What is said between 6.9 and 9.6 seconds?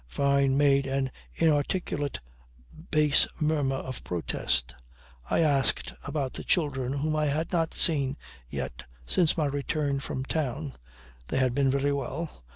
whom I had not seen yet since my